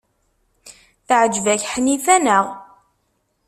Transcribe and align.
Teɛjeb-ak 1.07 1.63
Ḥnifa, 1.71 2.15
naɣ? 2.19 2.45